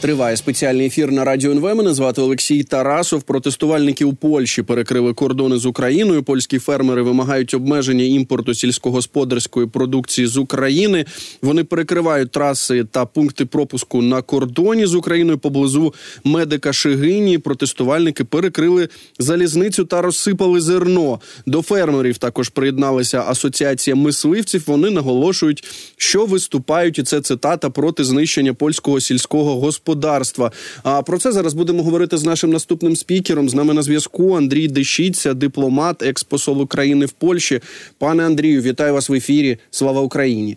Триває 0.00 0.36
спеціальний 0.36 0.86
ефір 0.86 1.12
на 1.12 1.24
радіо 1.24 1.50
НВ. 1.50 1.74
Мене 1.74 1.94
звати 1.94 2.20
Олексій 2.20 2.62
Тарасов. 2.62 3.22
Протестувальники 3.22 4.04
у 4.04 4.12
Польщі 4.12 4.62
перекрили 4.62 5.14
кордони 5.14 5.58
з 5.58 5.66
Україною. 5.66 6.22
Польські 6.22 6.58
фермери 6.58 7.02
вимагають 7.02 7.54
обмеження 7.54 8.04
імпорту 8.04 8.54
сільськогосподарської 8.54 9.66
продукції 9.66 10.26
з 10.26 10.36
України. 10.36 11.04
Вони 11.42 11.64
перекривають 11.64 12.30
траси 12.30 12.84
та 12.84 13.06
пункти 13.06 13.44
пропуску 13.44 14.02
на 14.02 14.22
кордоні 14.22 14.86
з 14.86 14.94
Україною 14.94 15.38
поблизу 15.38 15.94
медика 16.24 16.72
Шигині. 16.72 17.38
Протестувальники 17.38 18.24
перекрили 18.24 18.88
залізницю 19.18 19.84
та 19.84 20.02
розсипали 20.02 20.60
зерно. 20.60 21.20
До 21.46 21.62
фермерів 21.62 22.18
також 22.18 22.48
приєдналася 22.48 23.24
асоціація 23.26 23.96
мисливців. 23.96 24.64
Вони 24.66 24.90
наголошують, 24.90 25.64
що 25.96 26.26
виступають 26.26 26.98
і 26.98 27.02
це 27.02 27.20
цитата 27.20 27.70
проти 27.70 28.04
знищення 28.04 28.54
польського 28.54 29.00
сільського 29.00 29.60
господарства 29.60 29.89
господарства. 29.90 30.50
А 30.82 31.02
про 31.02 31.18
це 31.18 31.32
зараз 31.32 31.54
будемо 31.54 31.82
говорити 31.82 32.16
з 32.16 32.24
нашим 32.24 32.50
наступним 32.50 32.96
спікером. 32.96 33.48
З 33.48 33.54
нами 33.54 33.74
на 33.74 33.82
зв'язку 33.82 34.36
Андрій 34.36 34.68
Дещіця, 34.68 35.34
дипломат, 35.34 36.02
експосол 36.02 36.62
України 36.62 37.06
в 37.06 37.12
Польщі. 37.12 37.60
Пане 37.98 38.26
Андрію, 38.26 38.62
вітаю 38.62 38.94
вас 38.94 39.08
в 39.08 39.14
ефірі. 39.14 39.58
Слава 39.70 40.00
Україні! 40.00 40.56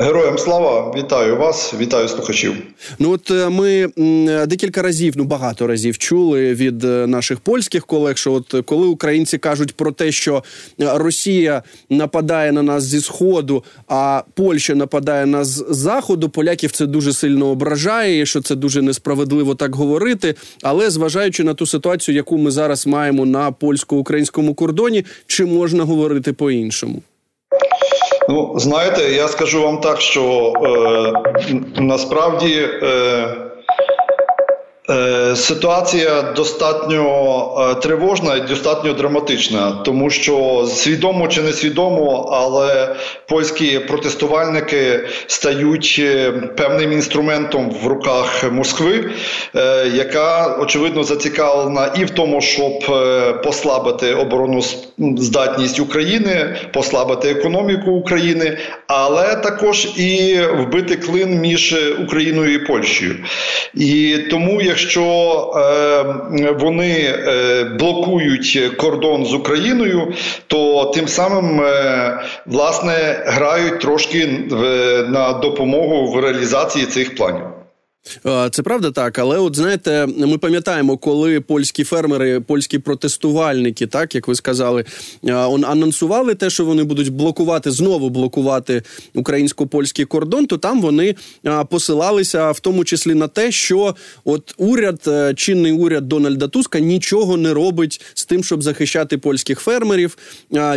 Героям 0.00 0.38
слава 0.38 0.94
вітаю 0.96 1.36
вас, 1.36 1.74
вітаю 1.78 2.08
слухачів. 2.08 2.54
Ну 2.98 3.10
от 3.10 3.30
е, 3.30 3.48
ми 3.48 3.88
декілька 4.46 4.82
разів, 4.82 5.14
ну 5.16 5.24
багато 5.24 5.66
разів 5.66 5.98
чули 5.98 6.54
від 6.54 6.84
е, 6.84 7.06
наших 7.06 7.40
польських 7.40 7.86
колег, 7.86 8.16
що 8.16 8.32
от 8.32 8.54
коли 8.66 8.86
українці 8.86 9.38
кажуть 9.38 9.76
про 9.76 9.92
те, 9.92 10.12
що 10.12 10.44
е, 10.80 10.90
Росія 10.94 11.62
нападає 11.90 12.52
на 12.52 12.62
нас 12.62 12.84
зі 12.84 13.00
сходу, 13.00 13.64
а 13.88 14.22
Польща 14.34 14.74
нападає 14.74 15.26
на 15.26 15.44
з 15.44 15.66
заходу, 15.70 16.28
поляків 16.28 16.72
це 16.72 16.86
дуже 16.86 17.12
сильно 17.12 17.46
ображає, 17.46 18.26
що 18.26 18.40
це 18.40 18.54
дуже 18.54 18.82
несправедливо 18.82 19.54
так 19.54 19.74
говорити. 19.74 20.34
Але 20.62 20.90
зважаючи 20.90 21.44
на 21.44 21.54
ту 21.54 21.66
ситуацію, 21.66 22.14
яку 22.14 22.38
ми 22.38 22.50
зараз 22.50 22.86
маємо 22.86 23.26
на 23.26 23.52
польсько-українському 23.52 24.54
кордоні, 24.54 25.04
чи 25.26 25.44
можна 25.44 25.84
говорити 25.84 26.32
по 26.32 26.50
іншому? 26.50 27.02
Ну, 28.28 28.52
знаєте, 28.56 29.02
я 29.02 29.28
скажу 29.28 29.62
вам 29.62 29.78
так, 29.80 30.00
що 30.00 30.52
е, 30.64 31.80
насправді. 31.80 32.68
Е, 32.82 33.47
ситуація 35.34 36.22
достатньо 36.22 37.68
е, 37.70 37.74
тривожна 37.74 38.36
і 38.36 38.40
достатньо 38.40 38.92
драматична, 38.92 39.72
тому 39.84 40.10
що 40.10 40.66
свідомо 40.74 41.28
чи 41.28 41.42
несвідомо, 41.42 42.30
але 42.32 42.96
польські 43.28 43.78
протестувальники 43.78 45.08
стають 45.26 45.96
е, 45.98 46.32
певним 46.32 46.92
інструментом 46.92 47.70
в 47.82 47.86
руках 47.86 48.52
Москви, 48.52 49.10
яка 49.94 50.56
очевидно 50.60 51.04
зацікавлена 51.04 51.92
і 51.98 52.04
в 52.04 52.10
тому, 52.10 52.40
щоб 52.40 52.72
послабити 53.44 54.14
оборону 54.14 54.62
здатність 55.16 55.80
України, 55.80 56.56
послабити 56.72 57.28
економіку 57.30 57.90
України, 57.90 58.58
але 58.86 59.36
також 59.36 59.88
і 59.96 60.40
вбити 60.58 60.96
клин 60.96 61.40
між 61.40 61.76
Україною 62.04 62.54
і 62.54 62.58
Польщею. 62.58 63.16
І 63.74 64.18
тому, 64.30 64.62
якщо 64.62 64.77
якщо 64.82 65.04
е, 65.56 66.52
вони 66.58 67.14
блокують 67.78 68.72
кордон 68.76 69.26
з 69.26 69.34
Україною, 69.34 70.12
то 70.46 70.84
тим 70.94 71.08
самим 71.08 71.60
е, 71.60 72.20
власне 72.46 73.22
грають 73.26 73.80
трошки 73.80 74.46
в, 74.50 74.62
на 75.08 75.32
допомогу 75.32 76.12
в 76.12 76.20
реалізації 76.20 76.86
цих 76.86 77.16
планів. 77.16 77.57
Це 78.50 78.62
правда 78.62 78.90
так, 78.90 79.18
але 79.18 79.38
от 79.38 79.56
знаєте, 79.56 80.06
ми 80.06 80.38
пам'ятаємо, 80.38 80.96
коли 80.96 81.40
польські 81.40 81.84
фермери, 81.84 82.40
польські 82.40 82.78
протестувальники, 82.78 83.86
так 83.86 84.14
як 84.14 84.28
ви 84.28 84.34
сказали, 84.34 84.84
он 85.22 85.64
анонсували 85.64 86.34
те, 86.34 86.50
що 86.50 86.64
вони 86.64 86.84
будуть 86.84 87.08
блокувати 87.08 87.70
знову 87.70 88.10
блокувати 88.10 88.82
українсько-польський 89.14 90.04
кордон, 90.04 90.46
то 90.46 90.58
там 90.58 90.80
вони 90.80 91.14
посилалися 91.70 92.50
в 92.50 92.60
тому 92.60 92.84
числі 92.84 93.14
на 93.14 93.28
те, 93.28 93.52
що 93.52 93.94
от 94.24 94.54
уряд, 94.58 95.00
е, 95.06 95.34
чинний 95.34 95.72
уряд 95.72 96.08
Дональда 96.08 96.48
Туска 96.48 96.80
нічого 96.80 97.36
не 97.36 97.54
робить 97.54 98.00
з 98.14 98.24
тим, 98.24 98.44
щоб 98.44 98.62
захищати 98.62 99.18
польських 99.18 99.60
фермерів. 99.60 100.18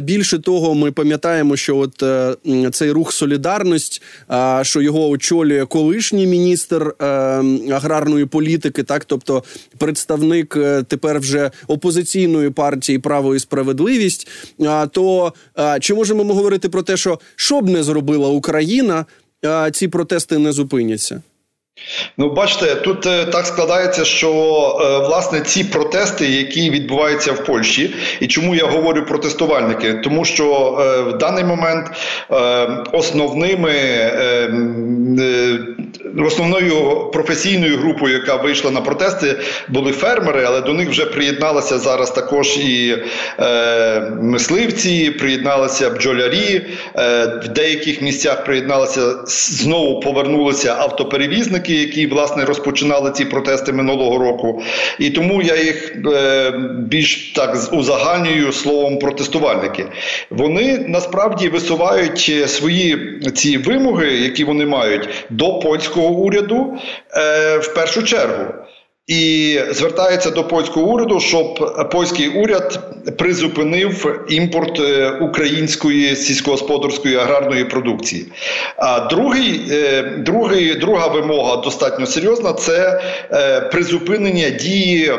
Більше 0.02 0.40
того, 0.40 0.76
ми 0.76 0.92
пам'ятаємо, 0.92 1.56
що 1.56 1.78
от 1.78 2.04
е, 2.04 2.36
цей 2.72 2.92
рух 2.92 3.14
Солідарність, 3.14 4.02
що 4.62 4.82
його 4.82 5.10
очолює 5.10 5.66
колишній 5.66 6.28
міністр. 6.28 6.94
Ем, 7.22 7.72
аграрної 7.72 8.26
політики, 8.26 8.84
так 8.84 9.06
тобто 9.06 9.44
представник 9.78 10.56
е, 10.58 10.84
тепер 10.84 11.20
вже 11.20 11.52
опозиційної 11.68 12.50
партії 12.50 13.00
право 13.00 13.36
і 13.36 13.40
справедливість. 13.40 14.28
То 14.92 15.34
чи 15.80 15.94
можемо 15.94 16.24
ми 16.24 16.34
говорити 16.34 16.70
про 16.70 16.82
те, 16.82 16.98
що 16.98 17.20
що 17.36 17.62
б 17.62 17.70
не 17.70 17.84
зробила 17.84 18.30
Україна, 18.30 19.06
ці 19.72 19.88
протести 19.88 20.38
не 20.38 20.52
зупиняться? 20.52 21.22
Ну, 22.18 22.30
бачите, 22.30 22.76
тут 22.76 23.06
е, 23.06 23.26
так 23.26 23.46
складається, 23.46 24.06
що 24.06 24.30
е, 24.30 25.08
власне 25.08 25.42
ці 25.42 25.64
протести, 25.64 26.26
які 26.26 26.70
відбуваються 26.70 27.32
в 27.32 27.46
Польщі, 27.46 27.96
і 28.20 28.28
чому 28.28 28.56
я 28.56 28.66
говорю 28.66 29.06
протестувальники, 29.06 29.94
тому 29.94 30.26
що 30.26 30.78
е, 30.82 31.02
в 31.02 31.18
даний 31.18 31.44
момент 31.44 31.88
основними 32.92 33.72
основною 36.26 37.10
професійною 37.14 37.78
групою, 37.78 38.14
яка 38.14 38.36
вийшла 38.36 38.72
на 38.72 38.82
протести, 38.82 39.36
були 39.68 39.92
фермери, 39.92 40.44
але 40.48 40.62
до 40.62 40.74
них 40.74 40.90
вже 40.90 41.06
приєдналися 41.06 41.78
зараз 41.78 42.12
також 42.12 42.58
і 42.58 42.98
мисливці, 44.22 45.12
приєдналися 45.12 45.90
бджолярі, 45.90 46.62
в 47.44 47.48
деяких 47.56 48.02
місцях 48.02 48.44
приєдналися 48.46 49.02
знову 49.26 50.00
повернулися 50.00 50.76
автоперевізники 50.80 51.61
політики, 51.62 51.74
які 51.74 52.08
власне 52.08 52.46
розпочинали 52.46 53.12
ці 53.12 53.26
протести 53.26 53.74
минулого 53.74 54.18
року, 54.18 54.62
і 55.00 55.10
тому 55.10 55.42
я 55.42 55.56
їх 55.56 55.96
е, 56.06 56.52
більш 56.78 57.32
так 57.36 57.74
узагальнюю 57.74 58.52
словом 58.52 59.00
протестувальники. 59.00 59.86
Вони 60.30 60.86
насправді 60.88 61.50
висувають 61.50 62.50
свої 62.50 63.20
ці 63.36 63.58
вимоги, 63.58 64.12
які 64.12 64.44
вони 64.44 64.66
мають 64.66 65.10
до 65.30 65.60
польського 65.60 66.08
уряду 66.08 66.78
е, 67.18 67.58
в 67.58 67.74
першу 67.74 68.04
чергу 68.04 68.54
і 69.08 69.60
звертається 69.72 70.30
до 70.30 70.44
польського 70.44 70.86
уряду, 70.86 71.20
щоб 71.20 71.76
польський 71.92 72.28
уряд 72.28 72.80
призупинив 73.18 74.24
імпорт 74.30 74.80
е, 74.80 75.10
української 75.10 76.16
сільськогосподарської 76.16 77.16
аграрної 77.16 77.66
продукції. 77.66 78.26
А 78.78 79.00
другий, 79.00 79.62
е, 79.72 80.04
другий, 80.18 80.76
друга 80.76 81.08
вимога 81.08 81.58
достатньо 81.58 82.06
серйозна 82.06 82.54
це 82.54 83.02
е, 83.32 83.62
призупинення 83.62 84.50
дії. 84.50 85.12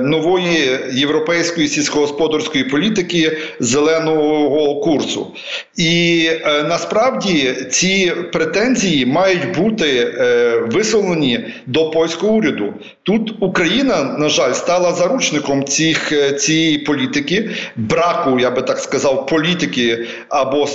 Нової 0.00 0.78
європейської 0.92 1.68
сільськогосподарської 1.68 2.64
політики 2.64 3.38
зеленого 3.60 4.80
курсу. 4.80 5.26
І 5.76 6.26
е, 6.30 6.62
насправді 6.62 7.54
ці 7.70 8.12
претензії 8.32 9.06
мають 9.06 9.56
бути 9.58 10.14
е, 10.18 10.58
висловлені 10.70 11.44
до 11.66 11.90
польського 11.90 12.32
уряду. 12.32 12.69
Тут 13.02 13.34
Україна, 13.40 14.04
на 14.18 14.28
жаль, 14.28 14.52
стала 14.52 14.92
заручником 14.92 15.64
цих, 15.64 16.12
цієї 16.38 16.78
політики, 16.78 17.50
браку, 17.76 18.40
я 18.40 18.50
би 18.50 18.62
так 18.62 18.78
сказав, 18.78 19.26
політики 19.26 20.06
або 20.28 20.68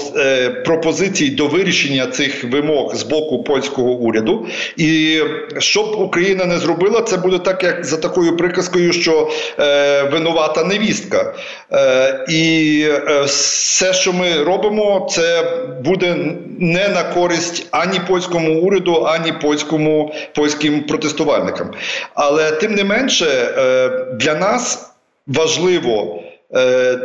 пропозицій 0.66 1.30
до 1.30 1.48
вирішення 1.48 2.08
цих 2.08 2.44
вимог 2.44 2.96
з 2.96 3.04
боку 3.04 3.44
польського 3.44 3.92
уряду. 3.92 4.48
І 4.78 5.22
щоб 5.58 5.96
Україна 6.00 6.46
не 6.46 6.58
зробила, 6.58 7.02
це 7.02 7.18
буде 7.18 7.40
так, 7.40 7.64
як 7.64 7.86
за 7.86 7.98
такою 7.98 8.38
приказкою, 8.38 8.94
що 8.94 9.30
е, 9.60 10.04
винувата 10.04 10.64
невістка. 10.64 11.34
Е, 11.72 12.26
І 12.30 12.82
е, 12.88 13.22
все, 13.22 13.94
що 13.94 14.14
ми 14.14 14.44
робимо, 14.44 15.08
це 15.12 15.44
буде 15.84 16.16
не 16.60 16.90
на 16.90 17.04
користь 17.04 17.68
ані 17.72 18.00
польському 18.08 18.62
уряду, 18.62 19.06
ані 19.06 19.32
польському 19.42 20.16
польським 20.36 20.84
протестувальникам. 20.84 21.72
Але 22.14 22.52
тим 22.52 22.76
не 22.76 22.84
менше, 22.84 23.26
е, 23.26 23.90
для 24.14 24.36
нас 24.36 24.92
важливо. 25.28 26.24
Е, 26.56 27.00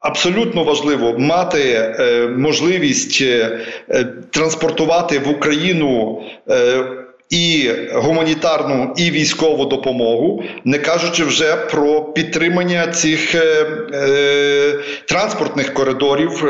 Абсолютно 0.00 0.64
важливо 0.64 1.18
мати 1.18 1.72
е, 1.72 2.28
можливість 2.28 3.22
транспортувати 4.30 5.18
в 5.18 5.28
Україну 5.28 6.22
і 7.30 7.70
гуманітарну, 7.92 8.94
і 8.96 9.10
військову 9.10 9.64
допомогу, 9.64 10.44
не 10.64 10.78
кажучи 10.78 11.24
вже 11.24 11.56
про 11.56 12.02
підтримання 12.02 12.86
цих 12.86 13.34
е, 13.34 13.66
е, 13.92 14.78
транспортних 15.08 15.74
коридорів, 15.74 16.44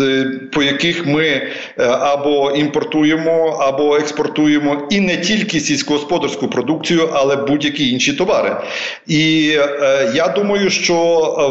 е, 0.00 0.24
по 0.52 0.62
яких 0.62 1.06
ми 1.06 1.26
е, 1.26 1.50
або 1.84 2.50
імпортуємо, 2.50 3.58
або 3.60 3.96
експортуємо 3.96 4.88
і 4.90 5.00
не 5.00 5.16
тільки 5.16 5.60
сільськогосподарську 5.60 6.48
продукцію, 6.48 7.08
але 7.12 7.36
будь-які 7.36 7.90
інші 7.90 8.12
товари. 8.12 8.56
І 9.06 9.54
е, 9.58 10.12
я 10.14 10.28
думаю, 10.28 10.70
що 10.70 10.94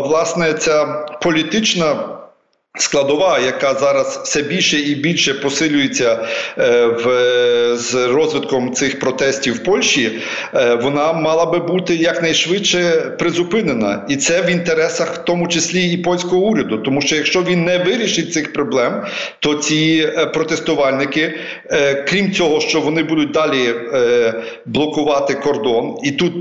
власне 0.08 0.54
ця 0.54 0.86
політична. 1.22 2.19
Складова, 2.78 3.40
яка 3.40 3.74
зараз 3.74 4.22
все 4.24 4.42
більше 4.42 4.80
і 4.80 4.96
більше 4.96 5.34
посилюється 5.34 6.28
е, 6.58 6.86
в 6.86 7.06
з 7.76 8.08
розвитком 8.08 8.74
цих 8.74 9.00
протестів 9.00 9.56
в 9.56 9.64
Польщі, 9.64 10.20
е, 10.54 10.76
вона 10.76 11.14
мала 11.14 11.46
би 11.46 11.60
бути 11.60 11.96
якнайшвидше 11.96 12.90
призупинена, 13.20 14.06
і 14.10 14.16
це 14.16 14.42
в 14.42 14.50
інтересах, 14.50 15.16
в 15.16 15.18
тому 15.18 15.48
числі 15.48 15.92
і 15.92 15.98
польського 15.98 16.42
уряду. 16.42 16.78
Тому 16.78 17.02
що 17.02 17.16
якщо 17.16 17.44
він 17.44 17.66
не 17.66 17.78
вирішить 17.78 18.34
цих 18.34 18.54
проблем, 18.54 19.04
то 19.40 19.56
ці 19.56 20.12
е, 20.18 20.26
протестувальники, 20.26 21.40
крім 22.08 22.32
цього, 22.32 22.60
що 22.60 22.82
вони 22.82 23.04
будуть 23.04 23.32
далі 23.32 23.76
блокувати 24.66 25.34
кордон, 25.34 25.98
і 26.04 26.12
тут 26.12 26.34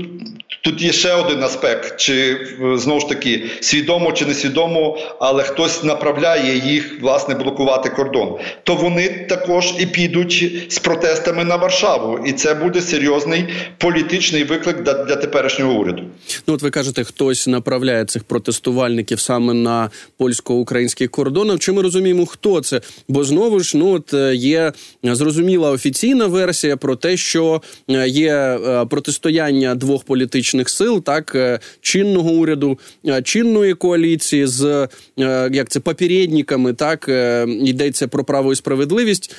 Тут 0.61 0.81
є 0.81 0.91
ще 0.91 1.13
один 1.13 1.43
аспект, 1.43 1.99
чи 1.99 2.37
знову 2.75 2.99
ж 2.99 3.09
таки 3.09 3.45
свідомо 3.61 4.11
чи 4.11 4.25
несвідомо, 4.25 4.97
але 5.19 5.43
хтось 5.43 5.83
направляє 5.83 6.71
їх 6.73 7.01
власне 7.01 7.35
блокувати 7.35 7.89
кордон. 7.89 8.35
То 8.63 8.75
вони 8.75 9.25
також 9.29 9.73
і 9.79 9.85
підуть 9.85 10.65
з 10.69 10.79
протестами 10.79 11.43
на 11.43 11.55
Варшаву, 11.55 12.19
і 12.25 12.31
це 12.31 12.53
буде 12.53 12.81
серйозний 12.81 13.45
політичний 13.77 14.43
виклик 14.43 14.83
для, 14.83 14.93
для 14.93 15.15
теперішнього 15.15 15.73
уряду. 15.73 16.03
Ну 16.47 16.53
от 16.53 16.61
ви 16.61 16.69
кажете, 16.69 17.03
хтось 17.03 17.47
направляє 17.47 18.05
цих 18.05 18.23
протестувальників 18.23 19.19
саме 19.19 19.53
на 19.53 19.89
польсько-український 20.17 21.07
кордон. 21.07 21.59
Чи 21.59 21.71
ми 21.71 21.81
розуміємо, 21.81 22.25
хто 22.25 22.61
це? 22.61 22.81
Бо 23.07 23.23
знову 23.23 23.59
ж 23.59 23.77
ну 23.77 23.93
от 23.93 24.13
е, 24.13 24.35
є 24.35 24.73
зрозуміла 25.03 25.71
офіційна 25.71 26.27
версія 26.27 26.77
про 26.77 26.95
те, 26.95 27.17
що 27.17 27.61
е, 27.89 28.07
є 28.07 28.33
е, 28.33 28.85
протистояння 28.85 29.75
двох 29.75 30.03
політичних 30.03 30.48
політичних 30.49 30.69
сил, 30.69 31.03
так 31.03 31.35
е, 31.35 31.59
чинного 31.81 32.31
уряду, 32.31 32.79
е, 33.07 33.21
чинної 33.21 33.73
коаліції 33.73 34.47
з 34.47 34.87
е, 35.19 35.49
як 35.51 35.69
це 35.69 35.79
попередниками, 35.79 36.73
так 36.73 37.09
йдеться 37.47 38.07
про 38.07 38.23
право 38.23 38.53
і 38.53 38.55
справедливість. 38.55 39.35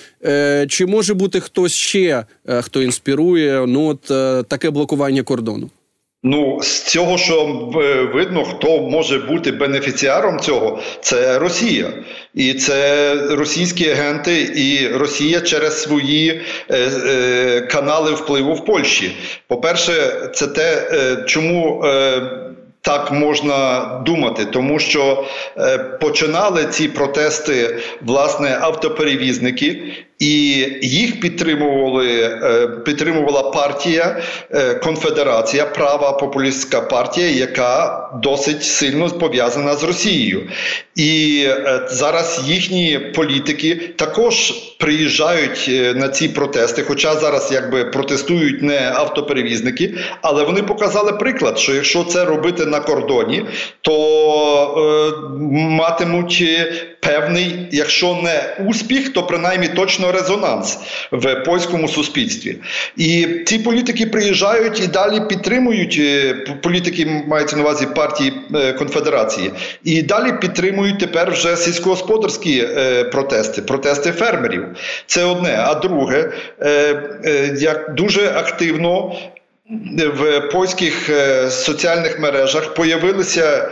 Чи 0.69 0.87
може 0.87 1.15
бути 1.15 1.41
хтось 1.41 1.73
ще, 1.73 2.25
хто 2.61 2.83
інспірує 2.83 3.67
ну 3.67 3.87
от 3.87 4.01
таке 4.49 4.71
блокування 4.71 5.23
кордону? 5.23 5.71
Ну, 6.23 6.63
з 6.63 6.83
цього, 6.83 7.19
що 7.19 7.45
видно, 8.15 8.45
хто 8.45 8.79
може 8.79 9.19
бути 9.19 9.53
бенефіціаром 9.53 10.41
цього, 10.41 10.79
це 11.01 11.39
Росія, 11.39 11.93
і 12.35 12.55
це 12.55 13.15
російські 13.31 13.91
агенти, 13.91 14.43
і 14.57 14.89
Росія 14.89 15.41
через 15.41 15.83
свої 15.83 16.41
е, 16.69 16.79
е, 16.79 17.61
канали 17.61 18.13
впливу 18.13 18.55
в 18.55 18.65
Польщі. 18.65 19.17
По-перше, 19.49 19.93
це 20.35 20.47
те, 20.47 20.89
е, 20.93 21.25
чому. 21.27 21.85
Е, 21.85 22.23
так 22.83 23.13
можна 23.13 23.85
думати, 24.07 24.45
тому 24.45 24.79
що 24.79 25.25
е, 25.59 25.79
починали 25.79 26.67
ці 26.67 26.89
протести 26.89 27.79
власне 28.03 28.59
автоперевізники, 28.61 29.93
і 30.21 30.67
їх 30.83 31.21
підтримували, 31.21 32.09
е, 32.43 32.67
підтримувала 32.67 33.43
партія 33.43 34.23
е, 34.51 34.75
Конфедерація, 34.75 35.67
права 35.67 36.13
популістська 36.13 36.81
партія, 36.81 37.29
яка 37.31 38.09
досить 38.23 38.65
сильно 38.65 39.11
пов'язана 39.11 39.75
з 39.75 39.85
Росією. 39.85 40.43
І 40.97 41.45
е, 41.47 41.87
зараз 41.91 42.43
їхні 42.47 42.99
політики 42.99 43.75
також 43.97 44.51
приїжджають 44.79 45.71
на 45.95 46.09
ці 46.09 46.29
протести. 46.29 46.83
Хоча 46.83 47.15
зараз 47.15 47.51
якби 47.53 47.85
протестують 47.85 48.63
не 48.63 48.93
автоперевізники, 48.95 49.95
але 50.23 50.45
вони 50.45 50.63
показали 50.63 51.13
приклад, 51.13 51.59
що 51.59 51.75
якщо 51.75 52.05
це 52.05 52.25
робити 52.25 52.67
на 52.67 52.81
кордоні, 52.81 53.45
то 53.81 53.95
е, 54.77 55.39
матимуть 55.53 56.45
певний, 57.01 57.69
якщо 57.71 58.15
не 58.15 58.57
успіх, 58.67 59.13
то 59.13 59.23
принаймні 59.23 59.69
точно 59.69 60.13
резонанс 60.13 60.79
в 61.13 61.35
польському 61.35 61.89
суспільстві. 61.89 62.57
І 62.97 63.27
ці 63.47 63.59
політики 63.59 64.07
приїжджають 64.07 64.81
і 64.81 64.87
далі 64.87 65.21
підтримують 65.29 65.97
е, 66.01 66.35
політики, 66.63 67.23
мається 67.27 67.57
на 67.57 67.63
увазі 67.63 67.87
партії 67.97 68.33
е, 68.55 68.73
конфедерації, 68.73 69.51
і 69.85 70.03
далі 70.03 70.33
підтримують 70.41 70.99
тепер 70.99 71.31
вже 71.31 71.57
сільськогосподарські 71.57 72.65
е, 72.77 73.05
протести, 73.05 73.63
протести 73.63 74.13
фермерів. 74.13 74.65
Це 75.07 75.25
одне. 75.25 75.57
А 75.59 75.75
друге, 75.75 76.33
як 77.57 77.95
дуже 77.95 78.29
активно. 78.29 79.17
В 79.97 80.41
польських 80.41 81.11
соціальних 81.49 82.21
мережах 82.21 82.75
появилися 82.75 83.71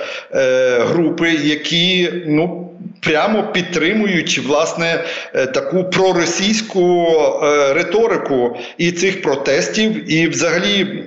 групи, 0.81 1.31
які 1.31 2.13
ну 2.27 2.71
прямо 3.01 3.43
підтримують 3.43 4.39
власне 4.39 5.05
е, 5.35 5.47
таку 5.47 5.85
проросійську 5.85 7.07
е, 7.43 7.75
риторику 7.75 8.57
і 8.79 8.93
цих 8.93 9.23
протестів, 9.23 10.13
і 10.13 10.29
взагалі. 10.29 11.05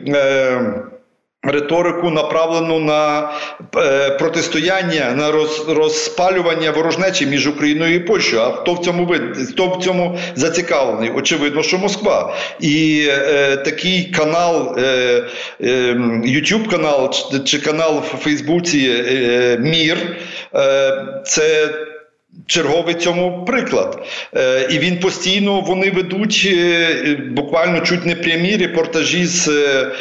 Риторику 1.43 2.09
направлену 2.09 2.79
на 2.79 3.31
е, 3.75 4.09
протистояння, 4.09 5.11
на 5.11 5.31
роз, 5.31 5.65
розпалювання 5.69 6.71
ворожнечі 6.71 7.25
між 7.25 7.47
Україною 7.47 7.95
і 7.95 7.99
Польщею. 7.99 8.41
А 8.41 8.51
хто 8.51 8.73
в 8.73 8.79
цьому 8.79 9.15
хто 9.49 9.67
в 9.67 9.83
цьому 9.83 10.19
зацікавлений? 10.35 11.11
Очевидно, 11.15 11.63
що 11.63 11.77
Москва. 11.77 12.35
І 12.59 13.07
е, 13.09 13.57
такий 13.57 14.05
канал, 14.05 14.75
е, 14.77 14.83
е, 15.61 15.93
YouTube 16.25 16.69
канал 16.69 17.13
чи 17.45 17.59
канал 17.59 18.03
в 18.13 18.17
Фейсбуці 18.17 19.03
е, 19.07 19.57
Мір. 19.59 19.97
Е, 20.55 21.21
це 21.25 21.69
Черговий 22.47 22.95
цьому 22.95 23.45
приклад. 23.45 24.07
Е, 24.35 24.67
І 24.71 24.79
він 24.79 24.99
постійно 24.99 25.61
вони 25.61 25.91
ведуть 25.91 26.49
е, 26.53 27.17
буквально 27.31 27.79
чуть 27.79 28.05
не 28.05 28.15
прямі 28.15 28.57
репортажі 28.57 29.25
з 29.25 29.47
е, 29.47 29.91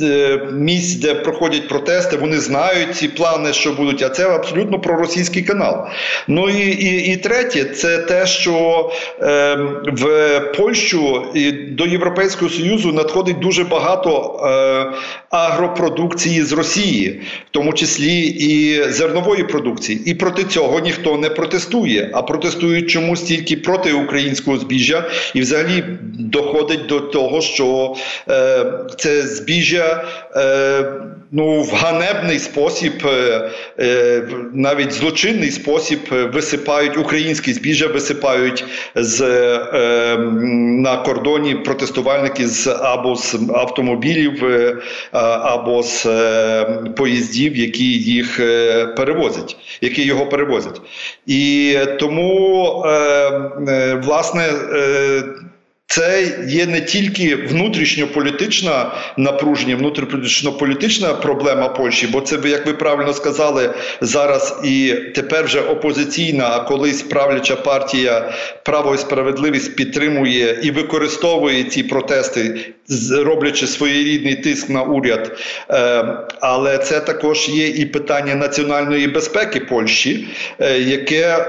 е, 0.00 0.40
місць, 0.52 0.94
де 0.94 1.14
проходять 1.14 1.68
протести. 1.68 2.16
Вони 2.16 2.38
знають 2.38 2.96
ці 2.96 3.08
плани, 3.08 3.52
що 3.52 3.72
будуть. 3.72 4.02
А 4.02 4.08
це 4.08 4.28
абсолютно 4.28 4.80
проросійський 4.80 5.42
канал. 5.42 5.86
Ну 6.28 6.48
і 6.48 6.66
і, 6.66 7.12
і 7.12 7.16
третє, 7.16 7.64
це 7.64 7.98
те, 7.98 8.26
що 8.26 8.90
е, 9.22 9.54
в 9.92 10.40
Польщу 10.56 11.26
і 11.34 11.52
до 11.52 11.86
Європейського 11.86 12.50
Союзу 12.50 12.92
надходить 12.92 13.38
дуже 13.38 13.64
багато 13.64 14.40
е, 14.44 14.98
агропродукції 15.30 16.42
з 16.42 16.52
Росії, 16.52 17.20
в 17.46 17.50
тому 17.50 17.72
числі 17.72 18.20
і 18.26 18.82
зернової 18.90 19.44
продукції. 19.44 20.02
І 20.10 20.14
проти 20.14 20.44
цього 20.44 20.80
ніхто 20.80 21.16
не 21.16 21.30
протестує 21.30 21.57
протестує, 21.58 22.10
а 22.12 22.22
протестують 22.22 22.90
чомусь 22.90 23.22
тільки 23.22 23.56
проти 23.56 23.92
українського 23.92 24.58
збіжжя, 24.58 25.10
і 25.34 25.40
взагалі 25.40 25.84
доходить 26.18 26.86
до 26.86 27.00
того, 27.00 27.40
що 27.40 27.96
е, 28.28 28.64
це 28.98 29.22
збіжжя. 29.22 30.04
Е, 30.36 30.92
Ну, 31.30 31.62
в 31.62 31.70
ганебний 31.74 32.38
спосіб, 32.38 32.92
е, 33.04 33.50
е, 33.80 34.22
навіть 34.54 34.92
злочинний 34.92 35.50
спосіб 35.50 35.98
висипають 36.32 36.96
українські 36.96 37.52
збіжжя, 37.52 37.86
висипають 37.86 38.64
з 38.94 39.20
е, 39.20 40.16
на 40.82 40.96
кордоні 40.96 41.54
протестувальники 41.54 42.48
з 42.48 42.66
або 42.66 43.16
з 43.16 43.36
автомобілів, 43.54 44.44
або 45.12 45.82
з 45.82 46.06
поїздів, 46.96 47.56
які 47.56 47.92
їх 47.92 48.36
перевозять, 48.96 49.56
які 49.80 50.02
його 50.02 50.26
перевозять. 50.26 50.80
І 51.26 51.47
тому 52.00 52.64
власне. 54.04 54.44
Це 55.90 56.38
є 56.48 56.66
не 56.66 56.80
тільки 56.80 57.36
внутрішньополітична 57.36 58.92
напруження, 59.16 59.76
внутрішньополітична 59.76 61.14
проблема 61.14 61.68
Польщі, 61.68 62.06
бо 62.06 62.20
це 62.20 62.38
як 62.44 62.66
ви 62.66 62.72
правильно 62.72 63.12
сказали 63.14 63.74
зараз, 64.00 64.60
і 64.64 64.94
тепер 65.14 65.44
вже 65.44 65.60
опозиційна, 65.60 66.48
а 66.48 66.60
колись 66.60 67.02
правляча 67.02 67.56
партія 67.56 68.32
право 68.64 68.94
і 68.94 68.98
справедливість 68.98 69.76
підтримує 69.76 70.60
і 70.62 70.70
використовує 70.70 71.64
ці 71.64 71.82
протести, 71.82 72.72
роблячи 73.10 73.66
своєрідний 73.66 74.36
тиск 74.36 74.70
на 74.70 74.82
уряд. 74.82 75.38
Е, 75.70 76.04
але 76.40 76.78
це 76.78 77.00
також 77.00 77.48
є 77.48 77.68
і 77.68 77.86
питання 77.86 78.34
національної 78.34 79.06
безпеки 79.06 79.60
Польщі, 79.60 80.28
е, 80.60 80.78
яке 80.78 81.46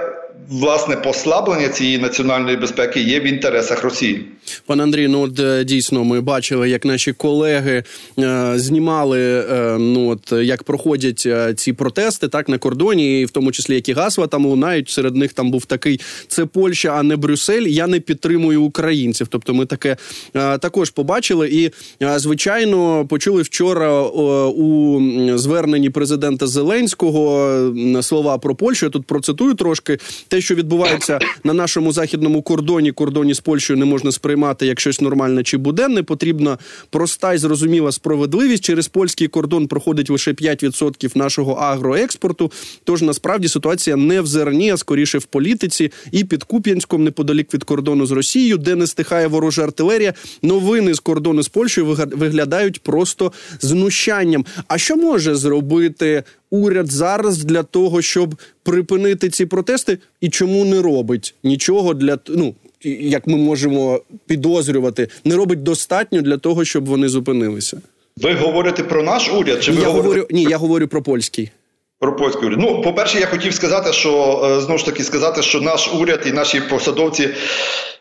власне 0.50 0.96
послаблення 0.96 1.70
цієї 1.70 1.98
національної 1.98 2.58
безпеки 2.58 3.00
є 3.00 3.20
в 3.20 3.24
інтересах 3.24 3.84
Росії. 3.84 4.26
Пане 4.66 4.84
Андрій, 4.84 5.08
ну 5.08 5.22
от 5.22 5.40
е, 5.40 5.64
дійсно 5.64 6.04
ми 6.04 6.22
бачили, 6.22 6.70
як 6.70 6.86
наші 6.86 7.14
колеги 7.14 7.84
е, 8.20 8.54
знімали 8.56 9.20
е, 9.22 9.78
ну 9.80 10.10
от 10.10 10.32
як 10.32 10.64
проходять 10.64 11.24
е, 11.26 11.54
ці 11.54 11.74
протести 11.74 12.28
так 12.28 12.50
на 12.50 12.58
кордоні, 12.58 13.22
і 13.22 13.26
в 13.26 13.30
тому 13.30 13.52
числі 13.52 13.76
які 13.76 13.94
гасла 13.94 14.28
там 14.28 14.46
лунають. 14.46 14.90
Серед 14.90 15.16
них 15.16 15.34
там 15.34 15.52
був 15.52 15.66
такий: 15.66 16.00
це 16.28 16.46
Польща, 16.46 16.90
а 16.90 17.04
не 17.04 17.16
Брюссель. 17.16 17.68
Я 17.68 17.88
не 17.88 18.00
підтримую 18.00 18.64
українців. 18.64 19.28
Тобто, 19.30 19.54
ми 19.54 19.66
таке 19.66 19.98
е, 20.36 20.58
також 20.58 20.90
побачили. 20.90 21.50
І 21.50 21.72
е, 22.04 22.20
звичайно 22.20 23.06
почули 23.10 23.42
вчора 23.42 24.02
у 24.48 25.02
зверненні 25.38 25.90
президента 25.90 26.48
Зеленського 26.48 27.74
слова 28.02 28.38
про 28.38 28.56
Польщу. 28.56 28.86
Я 28.86 28.90
тут 28.90 29.06
процитую 29.06 29.54
трошки 29.54 29.98
те, 30.28 30.39
що 30.42 30.56
відбувається 30.56 31.20
на 31.44 31.54
нашому 31.54 31.92
західному 31.92 32.42
кордоні, 32.42 32.92
кордоні 32.92 33.34
з 33.34 33.40
Польщею 33.40 33.80
не 33.80 33.86
можна 33.86 34.12
сприймати 34.12 34.66
як 34.66 34.80
щось 34.80 35.02
нормальне 35.02 35.44
чи 35.44 35.58
буденне. 35.58 36.04
Потрібна 36.04 36.58
проста 36.90 37.34
й 37.34 37.38
зрозуміла 37.38 37.92
справедливість. 37.92 38.64
Через 38.64 38.88
польський 38.88 39.28
кордон 39.28 39.68
проходить 39.68 40.10
лише 40.10 40.32
5% 40.32 41.18
нашого 41.18 41.54
агроекспорту. 41.54 42.52
Тож 42.84 43.02
насправді 43.02 43.48
ситуація 43.48 43.96
не 43.96 44.22
в 44.22 44.28
зерні, 44.28 44.72
а 44.72 44.78
скоріше 44.78 45.18
в 45.18 45.26
політиці 45.26 45.92
і 46.12 46.24
під 46.24 46.44
Куп'янськом, 46.44 47.04
неподалік 47.04 47.54
від 47.54 47.64
кордону 47.64 48.06
з 48.06 48.12
Росією, 48.12 48.58
де 48.58 48.76
не 48.76 48.88
стихає 48.88 49.28
ворожа 49.28 49.64
артилерія. 49.64 50.14
Новини 50.42 50.94
з 50.94 51.00
кордону 51.00 51.44
з 51.44 51.48
Польщею 51.48 51.98
виглядають 52.12 52.84
просто 52.84 53.32
знущанням. 53.62 54.46
А 54.68 54.78
що 54.78 54.96
може 54.96 55.36
зробити 55.36 56.24
уряд 56.52 56.92
зараз 56.92 57.38
для 57.38 57.64
того, 57.64 58.02
щоб 58.02 58.36
припинити 58.64 59.30
ці 59.30 59.46
протести, 59.46 59.98
і 60.22 60.30
чому 60.30 60.66
не 60.66 60.82
робить 60.82 61.36
нічого 61.44 61.94
для 61.94 62.18
ну 62.28 62.56
як 62.84 63.28
ми 63.28 63.38
можемо 63.38 64.02
підозрювати, 64.26 65.08
не 65.26 65.36
робить 65.36 65.64
достатньо 65.64 66.22
для 66.22 66.38
того, 66.38 66.66
щоб 66.66 66.86
вони 66.86 67.10
зупинилися. 67.10 67.82
Ви 68.18 68.34
говорите 68.34 68.84
про 68.84 69.04
наш 69.04 69.34
уряд? 69.34 69.64
Чи 69.64 69.72
ви 69.72 69.82
я 69.82 69.88
говорите... 69.88 70.08
говорю 70.08 70.28
ні? 70.32 70.44
Я 70.44 70.58
говорю 70.58 70.88
про 70.88 71.04
польський. 71.04 71.52
Про 72.00 72.16
польський 72.16 72.48
уряд. 72.48 72.60
Ну, 72.62 72.82
по-перше, 72.82 73.20
я 73.20 73.26
хотів 73.26 73.54
сказати, 73.54 73.94
що 73.94 74.42
е, 74.58 74.62
знову 74.62 74.78
ж 74.78 74.86
таки 74.86 75.04
сказати, 75.04 75.42
що 75.42 75.62
наш 75.62 75.94
уряд 75.94 76.24
і 76.28 76.32
наші 76.32 76.62
посадовці, 76.62 77.30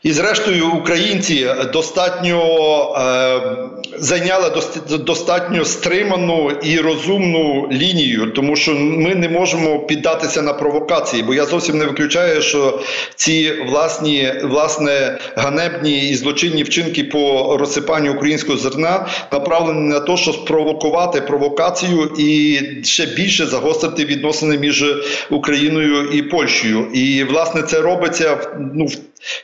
і 0.03 0.13
зрештою 0.13 0.71
українці 0.71 1.47
достатньо 1.73 2.43
е, 2.99 3.41
зайняли 3.99 4.51
достатньо 4.99 5.65
стриману 5.65 6.51
і 6.63 6.79
розумну 6.79 7.69
лінію, 7.73 8.31
тому 8.31 8.57
що 8.57 8.75
ми 8.75 9.15
не 9.15 9.29
можемо 9.29 9.79
піддатися 9.79 10.43
на 10.43 10.53
провокації, 10.53 11.23
бо 11.23 11.35
я 11.35 11.45
зовсім 11.45 11.79
не 11.79 11.85
виключаю, 11.85 12.43
що 12.43 12.81
ці 13.15 13.53
власні 13.53 14.33
власне 14.43 15.19
ганебні 15.37 16.09
і 16.09 16.15
злочинні 16.15 16.63
вчинки 16.63 17.05
по 17.05 17.57
розсипанню 17.61 18.13
українського 18.13 18.59
зерна 18.59 19.07
направлені 19.33 19.89
на 19.89 20.01
те, 20.01 20.17
щоб 20.17 20.35
спровокувати 20.35 21.21
провокацію 21.21 22.11
і 22.19 22.61
ще 22.85 23.07
більше 23.07 23.47
загострити 23.47 24.05
відносини 24.05 24.59
між 24.59 24.85
Україною 25.31 26.11
і 26.13 26.23
Польщею. 26.23 26.87
І 26.95 27.25
власне 27.25 27.63
це 27.63 27.81
робиться 27.81 28.39
ну, 28.75 28.87
в 28.87 28.97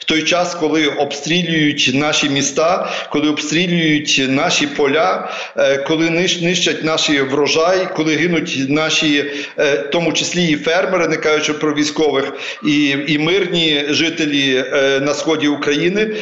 той 0.07 0.23
час, 0.23 0.55
коли 0.55 0.87
обстрілюють 0.87 1.91
наші 1.95 2.29
міста, 2.29 2.93
коли 3.11 3.29
обстрілюють 3.29 4.23
наші 4.29 4.67
поля, 4.67 5.31
е, 5.57 5.77
коли 5.77 6.11
нищать 6.11 6.85
наші 6.85 7.21
врожай, 7.21 7.89
коли 7.97 8.17
гинуть 8.17 8.59
наші, 8.69 9.25
е, 9.59 9.75
в 9.75 9.91
тому 9.91 10.13
числі 10.13 10.45
і 10.45 10.57
фермери, 10.57 11.09
не 11.09 11.17
кажучи 11.17 11.53
про 11.53 11.75
військових, 11.75 12.33
і 12.67 12.97
і 13.07 13.19
мирні 13.19 13.85
жителі 13.89 14.65
е, 14.73 15.01
на 15.01 15.15
сході 15.15 15.49
України. 15.49 16.17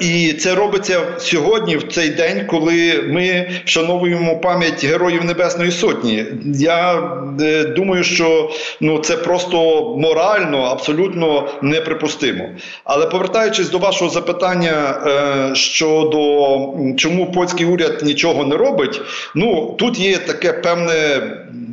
І 0.00 0.32
це 0.32 0.54
робиться 0.54 1.00
сьогодні, 1.18 1.76
в 1.76 1.92
цей 1.92 2.08
день, 2.08 2.46
коли 2.46 3.04
ми 3.08 3.50
вшановуємо 3.64 4.38
пам'ять 4.38 4.84
Героїв 4.84 5.24
Небесної 5.24 5.70
Сотні. 5.70 6.24
Я 6.54 7.02
думаю, 7.76 8.04
що 8.04 8.50
ну 8.80 8.98
це 8.98 9.16
просто 9.16 9.58
морально 9.98 10.62
абсолютно 10.62 11.48
неприпустимо 11.62 11.97
неприпустимо. 11.98 12.44
Але 12.84 13.06
повертаючись 13.06 13.70
до 13.70 13.78
вашого 13.78 14.10
запитання 14.10 15.00
е, 15.06 15.54
щодо 15.54 16.18
чому 16.96 17.32
польський 17.32 17.66
уряд 17.66 18.02
нічого 18.02 18.44
не 18.44 18.56
робить, 18.56 19.00
ну 19.34 19.76
тут 19.78 19.98
є 19.98 20.18
таке 20.18 20.52
певне 20.52 21.20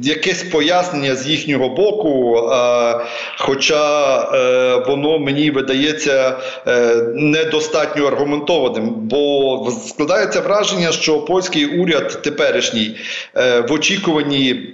якесь 0.02 0.44
пояснення 0.44 1.16
з 1.16 1.28
їхнього 1.28 1.70
боку, 1.70 2.38
е, 2.38 3.00
хоча 3.38 4.20
е, 4.34 4.84
воно 4.88 5.20
мені 5.20 5.52
видається 5.52 6.38
недостатньо 7.16 8.08
аргументованим, 8.08 8.90
бо 8.90 9.72
складається 9.88 10.42
враження, 10.42 10.92
що 10.92 11.20
польський 11.20 11.66
уряд 11.66 12.22
теперішній 12.22 12.96
в 13.70 13.72
очікуванні 13.72 14.70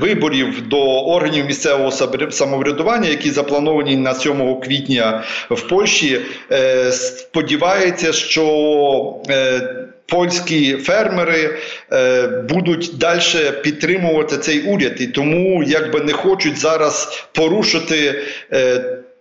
виборів 0.00 0.68
до 0.68 1.04
органів 1.04 1.46
місцевого 1.46 1.92
самоврядування, 2.30 3.08
які 3.08 3.30
заплановані 3.30 3.96
на 3.96 4.14
7 4.26 4.60
квітня 4.60 5.24
в 5.50 5.68
Польщі. 5.68 6.20
Е, 6.52 6.92
сподівається, 6.92 8.12
що 8.12 9.22
е, 9.30 9.60
Польські 10.06 10.76
фермери 10.76 11.58
е, 11.92 12.26
будуть 12.26 12.90
далі 12.98 13.20
підтримувати 13.62 14.36
цей 14.38 14.60
уряд, 14.62 15.00
і 15.00 15.06
тому 15.06 15.62
якби 15.66 16.00
не 16.00 16.12
хочуть 16.12 16.58
зараз 16.58 17.24
порушити 17.32 18.22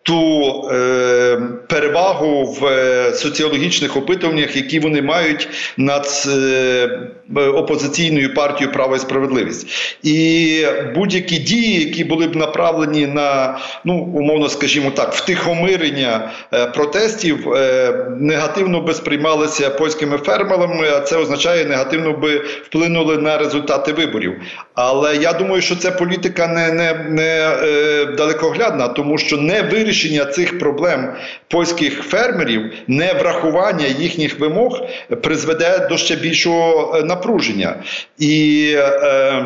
ту 0.06 0.70
е, 0.72 1.42
перевагу 1.70 2.46
в 2.46 2.66
е, 2.66 3.14
соціологічних 3.14 3.98
опитуваннях, 3.98 4.56
які 4.56 4.80
вони 4.80 5.02
мають 5.02 5.48
над 5.78 6.08
е, 6.28 6.90
опозиційною 7.38 8.34
партією 8.34 8.74
право 8.74 8.96
і 8.96 9.00
справедливість, 9.00 9.68
і 10.04 10.66
будь-які 10.96 11.38
дії, 11.38 11.80
які 11.80 12.04
були 12.04 12.28
б 12.28 12.36
направлені 12.36 13.08
на 13.08 13.58
ну 13.86 13.94
умовно, 13.94 14.50
скажімо 14.50 14.92
так, 14.96 15.14
втихомирення 15.14 16.32
е, 16.54 16.66
протестів, 16.66 17.54
е, 17.54 17.94
негативно 18.20 18.82
би 18.82 18.94
сприймалися 18.94 19.70
польськими 19.70 20.18
фермерами. 20.18 20.90
А 20.90 21.00
це 21.00 21.18
означає, 21.18 21.66
негативно 21.66 22.14
би 22.14 22.38
вплинули 22.38 23.18
на 23.18 23.38
результати 23.38 23.94
виборів. 23.94 24.42
Але 24.74 25.16
я 25.16 25.34
думаю, 25.34 25.62
що 25.62 25.76
ця 25.76 25.92
політика 25.92 26.48
не 26.48 26.72
не, 26.72 26.94
не 27.10 27.58
е, 27.64 28.06
далекоглядна, 28.06 28.88
тому 28.88 29.18
що 29.18 29.38
не 29.38 29.62
вирішення 29.96 30.26
цих 30.26 30.60
проблем 30.60 31.14
польських 31.48 32.04
фермерів, 32.04 32.74
не 32.88 33.14
врахування 33.14 33.88
їхніх 33.88 34.40
вимог 34.40 34.82
призведе 35.24 35.88
до 35.90 35.98
ще 35.98 36.16
більшого 36.16 36.98
е, 36.98 37.04
напруження 37.04 37.76
і. 38.18 38.76
Е, 38.78 39.46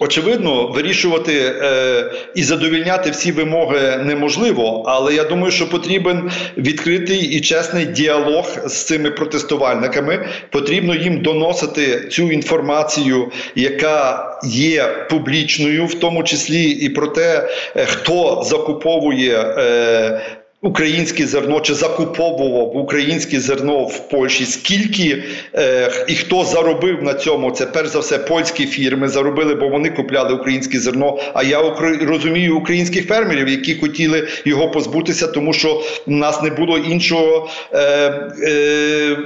Очевидно, 0.00 0.66
вирішувати 0.66 1.54
е, 1.62 2.10
і 2.34 2.42
задовільняти 2.42 3.10
всі 3.10 3.32
вимоги 3.32 3.96
неможливо, 3.96 4.84
але 4.86 5.14
я 5.14 5.24
думаю, 5.24 5.52
що 5.52 5.70
потрібен 5.70 6.30
відкритий 6.56 7.20
і 7.20 7.40
чесний 7.40 7.86
діалог 7.86 8.46
з 8.66 8.84
цими 8.84 9.10
протестувальниками. 9.10 10.28
Потрібно 10.50 10.94
їм 10.94 11.22
доносити 11.22 12.08
цю 12.08 12.30
інформацію, 12.30 13.32
яка 13.54 14.28
є 14.44 15.06
публічною, 15.10 15.86
в 15.86 15.94
тому 15.94 16.22
числі 16.22 16.70
і 16.70 16.88
про 16.88 17.06
те, 17.06 17.48
е, 17.76 17.86
хто 17.86 18.42
закуповує. 18.44 19.40
Е, 19.40 20.37
Українське 20.62 21.26
зерно 21.26 21.60
чи 21.60 21.74
закуповував 21.74 22.76
українське 22.76 23.40
зерно 23.40 23.84
в 23.84 24.08
Польщі, 24.08 24.44
скільки 24.44 25.22
е, 25.54 25.90
і 26.08 26.14
хто 26.14 26.44
заробив 26.44 27.02
на 27.02 27.14
цьому? 27.14 27.50
Це 27.50 27.66
перш 27.66 27.88
за 27.88 27.98
все 27.98 28.18
польські 28.18 28.66
фірми 28.66 29.08
заробили, 29.08 29.54
бо 29.54 29.68
вони 29.68 29.90
купляли 29.90 30.34
українське 30.34 30.78
зерно. 30.78 31.18
А 31.34 31.42
я 31.42 31.74
розумію 32.02 32.56
українських 32.56 33.06
фермерів, 33.06 33.48
які 33.48 33.74
хотіли 33.74 34.28
його 34.44 34.70
позбутися, 34.70 35.26
тому 35.26 35.52
що 35.52 35.82
в 36.06 36.10
нас 36.10 36.42
не 36.42 36.50
було 36.50 36.78
іншого 36.78 37.50
е, 37.72 37.78
е, 38.42 39.16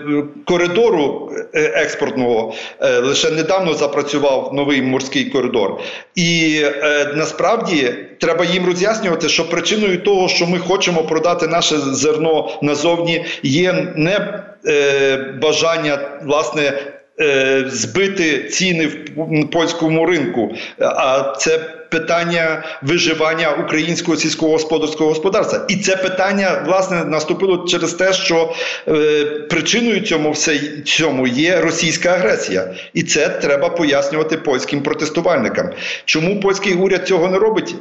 коридору 0.44 1.32
е, 1.54 1.60
експортного. 1.74 2.54
Е, 2.80 2.98
лише 2.98 3.30
недавно 3.30 3.74
запрацював 3.74 4.50
новий 4.54 4.82
морський 4.82 5.24
коридор, 5.24 5.80
і 6.14 6.60
е, 6.64 7.12
насправді 7.16 7.94
треба 8.20 8.44
їм 8.44 8.66
роз'яснювати, 8.66 9.28
що 9.28 9.48
причиною 9.48 9.98
того, 9.98 10.28
що 10.28 10.46
ми 10.46 10.58
хочемо 10.58 11.02
продати 11.02 11.21
продати 11.22 11.46
наше 11.46 11.78
зерно 11.78 12.58
назовні, 12.62 13.24
є 13.42 13.92
не 13.96 14.42
е, 14.66 15.16
бажання 15.42 15.98
власне 16.24 16.72
е, 17.20 17.64
збити 17.66 18.48
ціни 18.48 18.86
в 18.86 19.50
польському 19.50 20.06
ринку, 20.06 20.54
а 20.78 21.34
це 21.38 21.60
питання 21.92 22.64
виживання 22.82 23.50
українського 23.50 24.16
сільськогосподарського 24.16 25.10
господарства. 25.10 25.66
І 25.68 25.76
це 25.76 25.96
питання 25.96 26.62
власне 26.66 27.04
наступило 27.04 27.66
через 27.68 27.92
те, 27.92 28.12
що 28.12 28.54
е, 28.88 29.24
причиною 29.24 30.00
цьому 30.00 30.30
все 30.30 30.58
цьому 30.84 31.26
є 31.26 31.60
російська 31.60 32.08
агресія, 32.08 32.74
і 32.94 33.02
це 33.02 33.28
треба 33.28 33.68
пояснювати 33.68 34.36
польським 34.36 34.82
протестувальникам. 34.82 35.70
Чому 36.04 36.40
польський 36.40 36.74
уряд 36.74 37.08
цього 37.08 37.28
не 37.28 37.38
робить? 37.38 37.74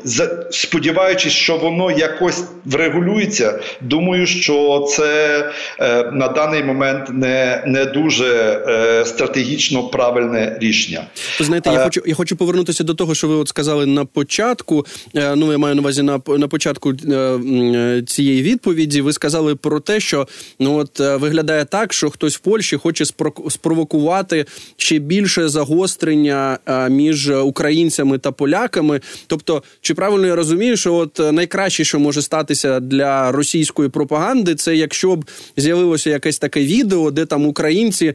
сподіваючись, 0.51 1.33
що 1.33 1.57
воно 1.57 1.91
якось 1.91 2.43
врегулюється. 2.65 3.59
Думаю, 3.81 4.27
що 4.27 4.85
це 4.89 5.37
е, 5.79 6.11
на 6.11 6.27
даний 6.27 6.63
момент 6.63 7.09
не 7.09 7.63
не 7.65 7.85
дуже 7.85 8.27
е, 8.67 9.05
стратегічно 9.05 9.83
правильне 9.83 10.57
рішення. 10.61 11.03
Ви 11.39 11.45
знаєте, 11.45 11.69
я 11.69 11.83
хочу 11.83 12.01
я 12.05 12.15
хочу 12.15 12.35
повернутися 12.35 12.83
до 12.83 12.93
того, 12.93 13.15
що 13.15 13.27
ви 13.27 13.35
от 13.35 13.47
сказали 13.47 13.85
на 13.85 14.00
початку. 14.05 14.85
Е, 15.15 15.35
ну 15.35 15.51
я 15.51 15.57
маю 15.57 15.75
на 15.75 15.81
увазі 15.81 16.01
на 16.01 16.21
на 16.27 16.47
початку 16.47 16.93
е, 16.93 18.03
цієї 18.07 18.41
відповіді. 18.41 19.01
Ви 19.01 19.13
сказали 19.13 19.55
про 19.55 19.79
те, 19.79 19.99
що 19.99 20.27
ну 20.59 20.77
от 20.77 20.99
е, 20.99 21.15
виглядає 21.15 21.65
так, 21.65 21.93
що 21.93 22.09
хтось 22.09 22.35
в 22.35 22.39
Польщі 22.39 22.77
хоче 22.77 23.05
спровокувати 23.49 24.45
ще 24.77 24.99
більше 24.99 25.49
загострення 25.49 26.57
між 26.89 27.29
українцями 27.29 28.17
та 28.17 28.31
поляками. 28.31 29.01
Тобто, 29.27 29.63
чи 29.81 29.93
правильно 29.93 30.27
я 30.27 30.35
розумію, 30.35 30.77
що 30.77 30.93
от 30.93 31.19
найкраще, 31.19 31.83
що 31.83 31.99
може 31.99 32.21
статися 32.21 32.79
для 32.79 33.31
російської 33.31 33.89
пропаганди, 33.89 34.55
це 34.55 34.75
якщо 34.75 35.15
б 35.15 35.25
з'явилося 35.57 36.09
якесь 36.09 36.39
таке 36.39 36.59
відео, 36.59 37.11
де 37.11 37.25
там 37.25 37.45
українці 37.45 38.13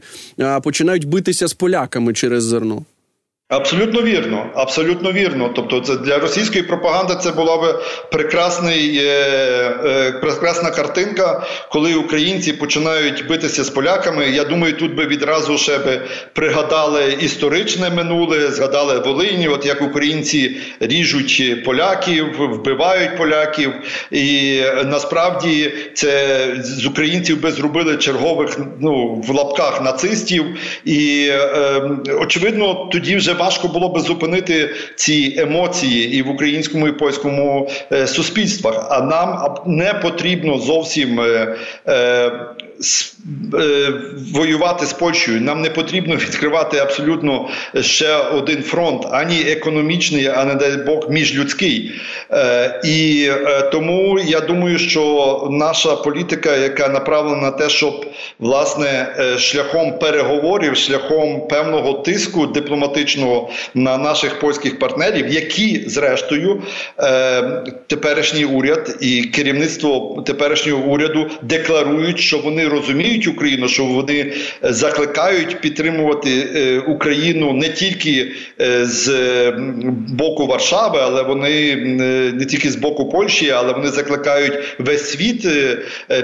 починають 0.63 1.05
битися 1.05 1.47
з 1.47 1.53
поляками 1.53 2.13
через 2.13 2.43
зерно. 2.43 2.85
Абсолютно 3.49 4.01
вірно, 4.01 4.49
абсолютно 4.55 5.11
вірно. 5.11 5.49
Тобто, 5.55 5.79
це 5.79 5.95
для 5.95 6.17
російської 6.17 6.63
пропаганди 6.63 7.15
це 7.15 7.31
була 7.31 7.57
б 7.57 7.83
прекрасний, 8.11 8.97
е, 8.97 9.09
е, 9.85 10.11
прекрасна 10.11 10.71
картинка, 10.71 11.45
коли 11.71 11.95
українці 11.95 12.53
починають 12.53 13.27
битися 13.27 13.63
з 13.63 13.69
поляками. 13.69 14.29
Я 14.29 14.43
думаю, 14.43 14.73
тут 14.73 14.95
би 14.95 15.05
відразу 15.05 15.57
ще 15.57 15.77
би 15.77 16.01
пригадали 16.33 17.17
історичне 17.21 17.89
минуле, 17.89 18.51
згадали 18.51 18.99
Волині, 18.99 19.47
от 19.47 19.65
як 19.65 19.81
українці 19.81 20.57
ріжуть 20.79 21.63
поляків, 21.65 22.25
вбивають 22.39 23.17
поляків, 23.17 23.73
і 24.11 24.61
насправді 24.85 25.73
це 25.93 26.37
з 26.63 26.85
українців 26.85 27.41
би 27.41 27.51
зробили 27.51 27.97
чергових 27.97 28.59
ну 28.79 29.23
в 29.27 29.29
лапках 29.29 29.81
нацистів, 29.81 30.45
і 30.85 31.29
е, 31.31 31.81
очевидно, 32.21 32.89
тоді 32.91 33.15
вже 33.15 33.36
важко 33.37 33.67
було 33.67 33.89
би 33.89 33.99
зупинити 33.99 34.69
ці 34.95 35.35
емоції 35.37 36.13
і 36.13 36.21
в 36.21 36.29
українському 36.29 36.87
і 36.87 36.91
польському 36.91 37.69
е, 37.91 38.07
суспільствах. 38.07 38.87
А 38.89 39.01
нам 39.01 39.55
не 39.65 39.93
потрібно 39.93 40.57
зовсім 40.57 41.19
е, 41.19 41.55
е, 41.87 42.31
воювати 44.33 44.85
з 44.85 44.93
Польщею. 44.93 45.41
Нам 45.41 45.61
не 45.61 45.69
потрібно 45.69 46.15
відкривати 46.15 46.77
абсолютно 46.77 47.49
ще 47.81 48.15
один 48.17 48.63
фронт, 48.63 49.07
ані 49.11 49.41
економічний, 49.41 50.27
а 50.27 50.45
не 50.45 50.55
дай 50.55 50.77
Бог 50.77 51.09
міжлюдський. 51.09 51.91
Е, 52.31 52.81
і 52.83 53.29
е, 53.29 53.61
тому 53.61 54.19
я 54.19 54.39
думаю, 54.39 54.79
що 54.79 55.47
наша 55.51 55.95
політика, 55.95 56.55
яка 56.55 56.87
направлена 56.87 57.41
на 57.41 57.51
те, 57.51 57.69
щоб 57.69 58.05
власне 58.39 59.15
шляхом 59.39 59.99
переговорів, 59.99 60.77
шляхом 60.77 61.47
певного 61.47 61.93
тиску 61.93 62.45
дипломатичного 62.45 63.49
на 63.73 63.97
наших 63.97 64.39
польських 64.39 64.79
партнерів, 64.79 65.27
які 65.29 65.83
зрештою 65.89 66.61
теперішній 67.87 68.45
уряд 68.45 68.97
і 69.01 69.21
керівництво 69.23 70.23
теперішнього 70.25 70.83
уряду 70.83 71.27
декларують, 71.41 72.19
що 72.19 72.37
вони 72.37 72.66
розуміють 72.69 73.27
Україну, 73.27 73.67
що 73.67 73.85
вони 73.85 74.19
е, 74.19 74.33
закликають 74.73 75.61
підтримувати 75.61 76.49
е, 76.55 76.79
Україну 76.79 77.53
не 77.53 77.69
тільки 77.69 78.31
е, 78.61 78.85
з 78.85 79.11
боку 80.07 80.47
Варшави, 80.47 80.99
але 81.01 81.23
вони 81.23 81.75
не 82.33 82.45
тільки 82.45 82.69
з 82.69 82.75
боку 82.75 83.09
Польщі, 83.09 83.49
але 83.51 83.73
вони 83.73 83.87
закликають 83.87 84.75
весь 84.79 85.11
світ 85.11 85.47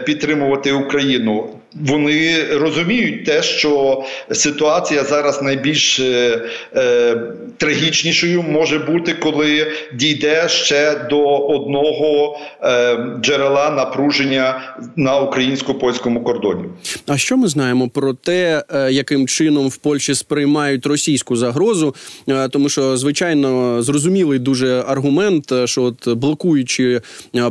підтримувати 0.05 0.71
Україну 0.71 1.49
вони 1.75 2.43
розуміють 2.51 3.25
те, 3.25 3.43
що 3.43 4.03
ситуація 4.31 5.03
зараз 5.03 5.41
найбільш 5.41 5.99
е, 5.99 6.41
е, 6.75 7.15
трагічнішою 7.57 8.41
може 8.43 8.79
бути, 8.79 9.13
коли 9.13 9.71
дійде 9.93 10.49
ще 10.49 11.07
до 11.09 11.37
одного 11.37 12.39
е, 12.61 12.97
джерела 13.21 13.69
напруження 13.69 14.75
на 14.95 15.19
українсько 15.19 15.75
польському 15.75 16.23
кордоні. 16.23 16.63
А 17.07 17.17
що 17.17 17.37
ми 17.37 17.47
знаємо 17.47 17.89
про 17.89 18.13
те, 18.13 18.63
е, 18.73 18.91
яким 18.91 19.27
чином 19.27 19.67
в 19.67 19.77
Польщі 19.77 20.15
сприймають 20.15 20.85
російську 20.85 21.35
загрозу? 21.35 21.95
Е, 22.27 22.49
тому 22.49 22.69
що 22.69 22.97
звичайно 22.97 23.81
зрозумілий 23.81 24.39
дуже 24.39 24.83
аргумент, 24.87 25.53
що 25.65 25.83
от 25.83 26.17
блокуючи 26.17 27.01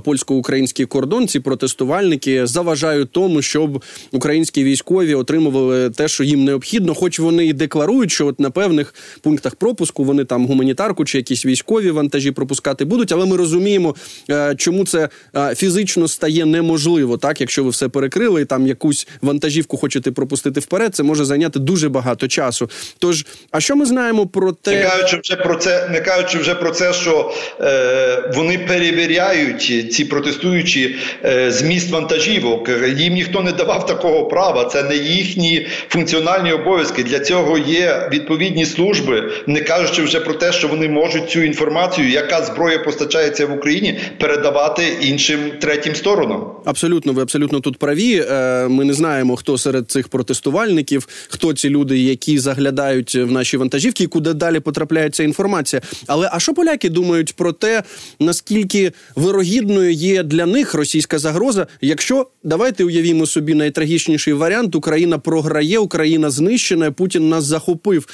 польсько-український 0.04 0.86
кордон, 0.86 1.28
ці 1.28 1.40
протестувальники 1.40 2.46
заважають 2.46 3.12
тому, 3.12 3.42
щоб 3.42 3.82
українські 4.12 4.64
військові 4.64 5.14
отримували 5.14 5.90
те, 5.90 6.08
що 6.08 6.24
їм 6.24 6.44
необхідно, 6.44 6.94
хоч 6.94 7.18
вони 7.18 7.46
і 7.46 7.52
декларують, 7.52 8.10
що 8.10 8.26
от 8.26 8.40
на 8.40 8.50
певних 8.50 8.94
пунктах 9.20 9.54
пропуску 9.54 10.04
вони 10.04 10.24
там 10.24 10.46
гуманітарку 10.46 11.04
чи 11.04 11.18
якісь 11.18 11.46
військові 11.46 11.90
вантажі 11.90 12.30
пропускати 12.30 12.84
будуть. 12.84 13.12
Але 13.12 13.26
ми 13.26 13.36
розуміємо, 13.36 13.94
е, 14.30 14.54
чому 14.58 14.84
це 14.84 15.08
е, 15.36 15.54
фізично 15.54 16.08
стає 16.08 16.44
неможливо, 16.44 17.16
так 17.16 17.40
якщо 17.40 17.64
ви 17.64 17.70
все 17.70 17.88
перекрили 17.88 18.42
і 18.42 18.44
там 18.44 18.66
якусь 18.66 19.08
вантажівку 19.22 19.76
хочете 19.76 20.10
пропустити 20.10 20.60
вперед, 20.60 20.94
це 20.94 21.02
може 21.02 21.24
зайняти 21.24 21.58
дуже 21.58 21.88
багато 21.88 22.28
часу. 22.28 22.70
Тож, 22.98 23.26
а 23.50 23.60
що 23.60 23.76
ми 23.76 23.86
знаємо 23.86 24.26
про 24.26 24.52
те, 24.52 24.70
не 24.70 24.82
кажучи 24.82 25.20
вже 25.22 25.36
про 25.36 25.56
це, 25.56 25.88
не 25.88 26.00
кажучи 26.00 26.38
вже 26.38 26.54
про 26.54 26.70
це, 26.70 26.92
що 26.92 27.34
е, 27.60 28.32
вони 28.34 28.58
перевіряють 28.58 29.92
ці 29.92 30.04
протестуючі 30.04 30.96
е, 31.24 31.50
зміст 31.50 31.90
вантажівок. 31.90 32.68
Їм 32.96 33.14
ніхто 33.14 33.42
не 33.42 33.52
давав 33.52 33.86
такого 33.86 34.01
такого 34.02 34.24
права, 34.24 34.64
це 34.64 34.82
не 34.82 34.96
їхні 34.96 35.66
функціональні 35.88 36.52
обов'язки. 36.52 37.02
Для 37.02 37.20
цього 37.20 37.58
є 37.58 38.08
відповідні 38.12 38.66
служби, 38.66 39.32
не 39.46 39.60
кажучи 39.60 40.02
вже 40.02 40.20
про 40.20 40.34
те, 40.34 40.52
що 40.52 40.68
вони 40.68 40.88
можуть 40.88 41.30
цю 41.30 41.42
інформацію, 41.42 42.08
яка 42.08 42.42
зброя 42.42 42.78
постачається 42.78 43.46
в 43.46 43.52
Україні, 43.52 43.98
передавати 44.18 44.82
іншим 45.00 45.38
третім 45.60 45.94
сторонам. 45.94 46.46
Абсолютно, 46.64 47.12
ви 47.12 47.22
абсолютно 47.22 47.60
тут 47.60 47.76
праві. 47.78 48.24
Е, 48.30 48.68
ми 48.68 48.84
не 48.84 48.92
знаємо, 48.92 49.36
хто 49.36 49.58
серед 49.58 49.90
цих 49.90 50.08
протестувальників, 50.08 51.08
хто 51.28 51.52
ці 51.52 51.68
люди, 51.68 51.98
які 51.98 52.38
заглядають 52.38 53.14
в 53.14 53.30
наші 53.32 53.56
вантажівки, 53.56 54.04
і 54.04 54.06
куди 54.06 54.32
далі 54.32 54.60
потрапляє 54.60 55.10
ця 55.10 55.22
інформація. 55.22 55.82
Але 56.06 56.30
а 56.32 56.40
що 56.40 56.54
поляки 56.54 56.88
думають 56.88 57.32
про 57.36 57.52
те, 57.52 57.82
наскільки 58.20 58.92
вирогідною 59.16 59.92
є 59.92 60.22
для 60.22 60.46
них 60.46 60.74
російська 60.74 61.18
загроза, 61.18 61.66
якщо 61.80 62.26
давайте 62.44 62.84
уявімо 62.84 63.26
собі 63.26 63.54
найтрагічніше 63.54 63.91
найтрагічніший 63.92 64.32
варіант: 64.32 64.74
Україна 64.74 65.18
програє, 65.18 65.78
Україна 65.78 66.30
знищена, 66.30 66.92
Путін 66.92 67.28
нас 67.28 67.44
захопив. 67.44 68.06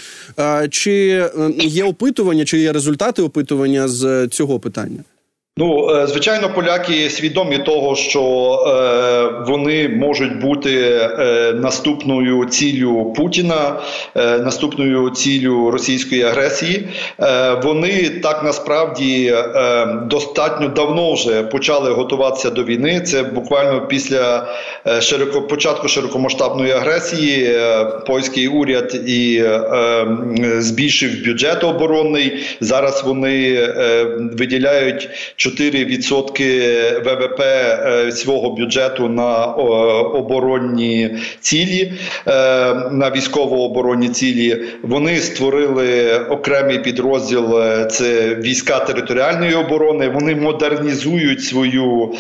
Чи 0.71 0.93
е, 1.11 1.31
є 1.59 1.85
опитування, 1.85 2.45
чи 2.45 2.59
є 2.59 2.73
результати 2.73 3.23
опитування 3.23 3.89
з 3.89 4.29
цього 4.29 4.61
питання? 4.61 5.05
Ну, 5.61 5.91
е, 5.91 6.07
звичайно, 6.07 6.51
поляки 6.55 7.11
свідомі 7.11 7.59
того, 7.59 7.97
що 7.97 8.23
е, 8.23 9.45
вони 9.47 9.89
можуть 9.89 10.41
бути 10.41 11.01
е, 11.19 11.53
наступною 11.53 12.45
ціллю 12.45 13.13
Путіна, 13.17 13.81
е, 14.17 14.39
наступною 14.39 15.11
ціллю 15.11 15.71
російської 15.71 16.23
агресії. 16.23 16.89
Е, 17.21 17.55
вони 17.63 18.09
так 18.09 18.43
насправді 18.45 19.33
е, 19.35 19.87
достатньо 20.11 20.69
давно 20.69 21.13
вже 21.13 21.43
почали 21.43 21.91
готуватися 21.91 22.51
до 22.51 22.65
війни. 22.65 23.01
Це 23.01 23.23
буквально 23.23 23.87
після 23.87 24.47
широко 25.01 25.43
початку 25.43 25.89
широкомасштабної 25.89 26.73
агресії. 26.73 27.59
Польський 28.07 28.49
уряд 28.49 28.95
і 29.07 29.45
збільшив 30.59 31.25
бюджет 31.27 31.65
оборонний. 31.65 32.43
Зараз 32.61 33.05
вони 33.05 33.69
виділяють 34.33 35.09
4% 35.49 37.03
ВВП 37.05 37.43
свого 38.13 38.51
бюджету 38.51 39.09
на 39.09 39.47
оборонні 39.47 41.11
цілі, 41.41 41.93
на 42.91 43.13
військово-оборонні 43.17 44.09
цілі. 44.09 44.63
Вони 44.83 45.17
створили 45.17 46.19
окремий 46.19 46.79
підрозділ. 46.79 47.61
Це 47.91 48.35
війська 48.35 48.79
територіальної 48.79 49.55
оборони. 49.55 50.09
Вони 50.09 50.35
модернізують 50.35 51.45
свою 51.45 52.15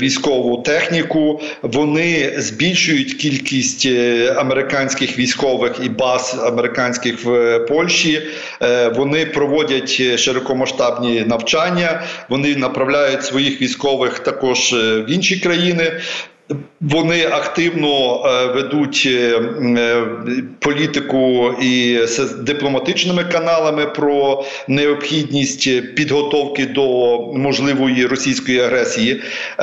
військову 0.00 0.62
техніку. 0.62 1.40
Вони 1.62 2.32
збільшують 2.38 3.14
кількість 3.14 3.86
американських 4.36 5.18
військових 5.18 5.72
і 5.84 5.88
баз 5.88 6.42
американських 6.46 7.24
в 7.24 7.58
Польщі. 7.58 8.22
Вони 8.96 9.26
проводять 9.26 10.18
широкомасштабні 10.18 11.24
навчання. 11.26 11.91
Вони 12.28 12.56
направляють 12.56 13.24
своїх 13.24 13.62
військових 13.62 14.18
також 14.18 14.72
в 14.72 15.04
інші 15.08 15.40
країни. 15.40 15.92
Вони 16.80 17.26
активно 17.26 18.22
ведуть 18.54 19.08
політику 20.58 21.54
і 21.62 21.98
з 22.06 22.18
дипломатичними 22.18 23.24
каналами 23.24 23.86
про 23.86 24.44
необхідність 24.68 25.94
підготовки 25.94 26.66
до 26.66 27.18
можливої 27.36 28.06
російської 28.06 28.60
агресії. 28.60 29.22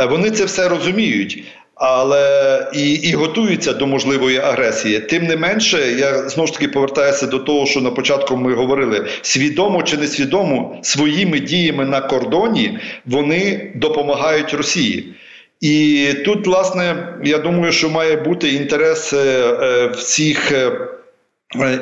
Вони 0.09 0.31
це 0.31 0.45
все 0.45 0.69
розуміють 0.69 1.43
але 1.79 2.67
і 2.73 2.91
і 2.91 3.13
готуються 3.13 3.73
до 3.73 3.87
можливої 3.87 4.37
агресії. 4.37 4.99
Тим 4.99 5.23
не 5.23 5.35
менше, 5.35 5.95
я 5.99 6.29
знову 6.29 6.47
ж 6.47 6.53
таки 6.53 6.67
повертаюся 6.67 7.27
до 7.27 7.39
того, 7.39 7.65
що 7.65 7.81
на 7.81 7.91
початку 7.91 8.37
ми 8.37 8.53
говорили: 8.53 9.05
свідомо 9.21 9.83
чи 9.83 9.97
несвідомо 9.97 10.79
своїми 10.81 11.39
діями 11.39 11.85
на 11.85 12.01
кордоні 12.01 12.79
вони 13.05 13.71
допомагають 13.75 14.53
Росії. 14.53 15.13
І 15.61 16.07
тут, 16.25 16.47
власне, 16.47 17.13
я 17.23 17.37
думаю, 17.37 17.71
що 17.71 17.89
має 17.89 18.15
бути 18.15 18.49
інтерес 18.49 19.13
е, 19.13 19.87
всіх. 19.97 20.51
Е, 20.51 20.71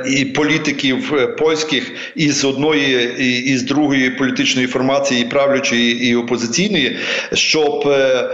і 0.08 0.26
політиків 0.26 1.14
польських 1.38 1.92
і 2.16 2.30
з 2.30 2.46
одної 2.46 3.16
і 3.52 3.58
з 3.58 3.64
другої 3.64 4.10
політичної 4.10 4.68
формації, 4.68 5.22
і 5.22 5.26
правлячої 5.26 6.10
і 6.10 6.16
опозиційної, 6.16 6.98
щоб 7.34 7.88
е, 7.88 8.30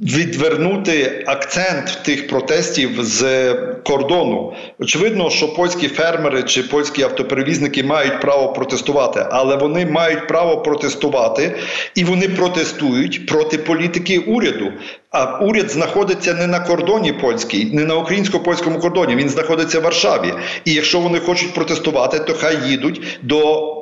відвернути 0.00 1.24
акцент 1.26 1.98
тих 2.04 2.28
протестів 2.28 2.90
з 3.04 3.52
кордону. 3.84 4.52
Очевидно, 4.78 5.30
що 5.30 5.54
польські 5.54 5.88
фермери 5.88 6.42
чи 6.42 6.62
польські 6.62 7.02
автоперевізники 7.02 7.82
мають 7.84 8.20
право 8.20 8.52
протестувати, 8.52 9.26
але 9.30 9.56
вони 9.56 9.86
мають 9.86 10.28
право 10.28 10.56
протестувати 10.56 11.56
і 11.94 12.04
вони 12.04 12.28
протестують 12.28 13.26
проти 13.26 13.58
політики 13.58 14.18
уряду. 14.18 14.72
А 15.10 15.38
уряд 15.38 15.70
знаходиться 15.70 16.34
не 16.34 16.46
на 16.46 16.60
кордоні 16.60 17.12
польській, 17.12 17.64
не 17.64 17.84
на 17.84 17.94
українсько-польському 17.94 18.78
кордоні. 18.78 19.16
Він 19.16 19.28
знаходиться 19.28 19.80
в 19.80 19.82
Варшаві. 19.82 20.32
І 20.64 20.72
якщо 20.72 21.00
вони 21.00 21.18
хочуть 21.18 21.54
протестувати, 21.54 22.18
то 22.18 22.34
хай 22.34 22.56
їдуть 22.68 23.18
до 23.22 23.81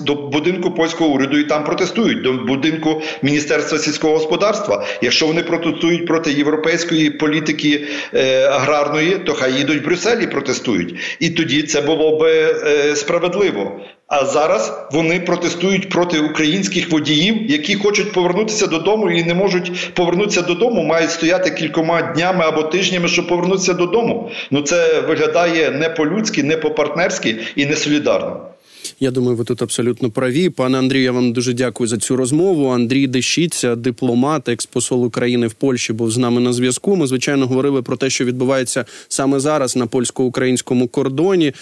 до 0.00 0.14
будинку 0.14 0.70
польського 0.70 1.10
уряду 1.10 1.38
і 1.38 1.44
там 1.44 1.64
протестують 1.64 2.22
до 2.22 2.32
будинку 2.32 3.02
Міністерства 3.22 3.78
сільського 3.78 4.14
господарства. 4.14 4.84
Якщо 5.02 5.26
вони 5.26 5.42
протестують 5.42 6.06
проти 6.06 6.32
європейської 6.32 7.10
політики 7.10 7.86
е, 8.14 8.44
аграрної, 8.44 9.18
то 9.18 9.34
хай 9.34 9.52
їдуть 9.52 9.82
в 9.82 9.84
Брюсселі, 9.84 10.26
протестують. 10.26 10.94
І 11.20 11.30
тоді 11.30 11.62
це 11.62 11.80
було 11.80 12.18
би 12.18 12.30
е, 12.30 12.96
справедливо. 12.96 13.80
А 14.06 14.24
зараз 14.24 14.88
вони 14.92 15.20
протестують 15.20 15.88
проти 15.88 16.20
українських 16.20 16.90
водіїв, 16.90 17.50
які 17.50 17.74
хочуть 17.74 18.12
повернутися 18.12 18.66
додому 18.66 19.10
і 19.10 19.24
не 19.24 19.34
можуть 19.34 19.94
повернутися 19.94 20.42
додому, 20.42 20.82
мають 20.82 21.10
стояти 21.10 21.50
кількома 21.50 22.02
днями 22.02 22.44
або 22.44 22.62
тижнями, 22.62 23.08
щоб 23.08 23.28
повернутися 23.28 23.74
додому. 23.74 24.30
Ну 24.50 24.62
це 24.62 25.00
виглядає 25.00 25.70
не 25.70 25.88
по-людськи, 25.88 26.42
не 26.42 26.56
по-партнерськи 26.56 27.36
і 27.56 27.66
не 27.66 27.76
солідарно. 27.76 28.51
Я 29.00 29.10
думаю, 29.10 29.36
ви 29.36 29.44
тут 29.44 29.62
абсолютно 29.62 30.10
праві. 30.10 30.48
Пане 30.48 30.78
Андрію, 30.78 31.04
я 31.04 31.12
вам 31.12 31.32
дуже 31.32 31.52
дякую 31.52 31.88
за 31.88 31.98
цю 31.98 32.16
розмову. 32.16 32.68
Андрій 32.68 33.06
Дещиця, 33.06 33.76
дипломат, 33.76 34.48
експосол 34.48 35.04
України 35.04 35.46
в 35.46 35.52
Польщі, 35.52 35.92
був 35.92 36.10
з 36.10 36.18
нами 36.18 36.40
на 36.40 36.52
зв'язку. 36.52 36.96
Ми 36.96 37.06
звичайно 37.06 37.46
говорили 37.46 37.82
про 37.82 37.96
те, 37.96 38.10
що 38.10 38.24
відбувається 38.24 38.84
саме 39.08 39.40
зараз 39.40 39.76
на 39.76 39.86
польсько-українському 39.86 40.88
кордоні. 40.88 41.52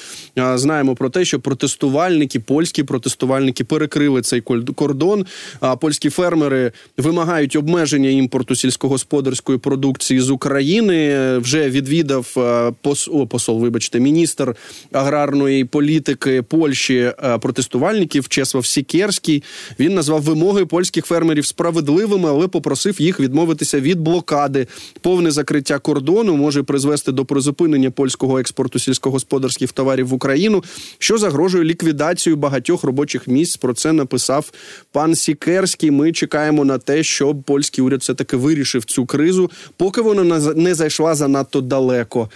Знаємо 0.55 0.95
про 0.95 1.11
те, 1.11 1.25
що 1.25 1.41
протестувальники, 1.41 2.41
польські 2.41 2.83
протестувальники 2.83 3.65
перекрили 3.65 4.23
цей 4.23 4.41
кордон. 4.75 5.27
А 5.61 5.77
польські 5.77 6.11
фермери 6.11 6.73
вимагають 6.99 7.57
обмеження 7.57 8.09
імпорту 8.09 8.55
сільськогосподарської 8.55 9.59
продукції 9.59 10.21
з 10.21 10.31
України. 10.31 11.39
Вже 11.39 11.71
відвідав 11.71 12.37
посол, 12.83 13.29
посол, 13.29 13.61
вибачте, 13.61 14.01
міністр 14.01 14.55
аграрної 14.93 15.65
політики 15.65 16.43
Польщі. 16.43 17.10
Е, 17.23 17.39
протестувальників 17.39 18.29
Чесвав 18.29 18.67
Сікерський. 18.67 19.43
Він 19.81 19.95
назвав 19.95 20.23
вимоги 20.23 20.67
польських 20.67 21.07
фермерів 21.07 21.47
справедливими, 21.47 22.29
але 22.29 22.49
попросив 22.49 23.01
їх 23.01 23.21
відмовитися 23.21 23.81
від 23.81 24.01
блокади. 24.01 24.67
Повне 25.01 25.31
закриття 25.31 25.79
кордону 25.79 26.37
може 26.37 26.63
призвести 26.63 27.13
до 27.13 27.25
призупинення 27.25 27.91
польського 27.91 28.39
експорту 28.39 28.79
сільськогосподарських 28.79 29.73
товарів 29.73 30.09
в 30.09 30.15
Україну, 30.15 30.65
що 30.99 31.19
загрожує 31.19 31.65
ліквідацію 31.65 32.37
багатьох 32.37 32.85
робочих 32.85 33.29
місць. 33.29 33.57
Про 33.57 33.75
це 33.75 33.93
написав 33.93 34.53
пан 34.93 35.15
Сікерський. 35.15 35.91
Ми 35.91 36.13
чекаємо 36.13 36.65
на 36.65 36.79
те, 36.79 37.03
щоб 37.03 37.43
польський 37.43 37.85
уряд 37.85 38.01
все 38.01 38.15
таки 38.15 38.37
вирішив 38.37 38.85
цю 38.85 39.07
кризу, 39.07 39.51
поки 39.77 40.01
вона 40.01 40.55
не 40.55 40.75
зайшла 40.75 41.15
занадто 41.15 41.61
далеко. 41.61 42.31